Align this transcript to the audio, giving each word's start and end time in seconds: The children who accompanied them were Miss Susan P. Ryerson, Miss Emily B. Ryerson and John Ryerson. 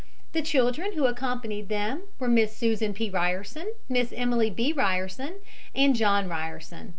The 0.31 0.41
children 0.41 0.93
who 0.93 1.05
accompanied 1.05 1.69
them 1.69 2.01
were 2.17 2.27
Miss 2.27 2.57
Susan 2.57 2.91
P. 2.91 3.11
Ryerson, 3.11 3.75
Miss 3.87 4.11
Emily 4.17 4.49
B. 4.49 4.73
Ryerson 4.73 5.35
and 5.75 5.95
John 5.95 6.27
Ryerson. 6.27 6.89